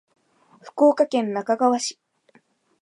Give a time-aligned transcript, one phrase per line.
[0.63, 1.99] 福岡県那珂川市